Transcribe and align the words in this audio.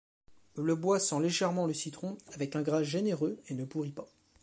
Le 0.55 0.73
bois 0.73 0.99
sent 0.99 1.21
légèrement 1.21 1.67
le 1.67 1.75
citron 1.75 2.17
avec 2.33 2.55
un 2.55 2.63
grain 2.63 2.81
généreux 2.81 3.39
et 3.49 3.53
ne 3.53 3.65
pourrit 3.65 3.91
pas. 3.91 4.07